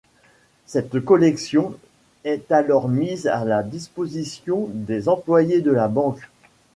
[0.65, 1.75] Cette collection
[2.23, 6.27] est alors mise à la disposition des employés de la banque.